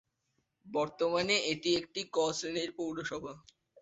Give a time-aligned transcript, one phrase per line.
[0.65, 3.33] বর্তমানে এটি একটি 'ক' শ্রেণীর পৌরসভা।